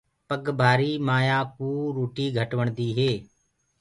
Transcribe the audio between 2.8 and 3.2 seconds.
هي۔